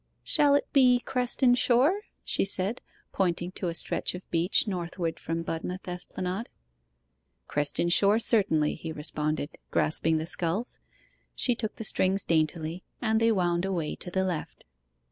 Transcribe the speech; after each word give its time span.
'Shall 0.23 0.55
it 0.55 0.65
be 0.73 0.99
Creston 1.05 1.53
Shore?' 1.53 2.01
she 2.23 2.43
said, 2.43 2.81
pointing 3.11 3.51
to 3.51 3.67
a 3.67 3.75
stretch 3.75 4.15
of 4.15 4.27
beach 4.31 4.67
northward 4.67 5.19
from 5.19 5.43
Budmouth 5.43 5.87
Esplanade. 5.87 6.49
'Creston 7.47 7.89
Shore 7.89 8.17
certainly,' 8.17 8.73
he 8.73 8.91
responded, 8.91 9.59
grasping 9.69 10.17
the 10.17 10.25
sculls. 10.25 10.79
She 11.35 11.53
took 11.53 11.75
the 11.75 11.83
strings 11.83 12.23
daintily, 12.23 12.83
and 12.99 13.19
they 13.19 13.31
wound 13.31 13.63
away 13.63 13.93
to 13.97 14.09
the 14.09 14.23
left. 14.23 14.65